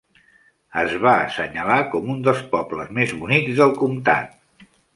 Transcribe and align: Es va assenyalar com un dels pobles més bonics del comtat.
Es 0.83 0.95
va 1.03 1.11
assenyalar 1.25 1.77
com 1.93 2.09
un 2.15 2.25
dels 2.29 2.43
pobles 2.55 2.91
més 3.01 3.13
bonics 3.21 3.55
del 3.63 3.77
comtat. 3.85 4.71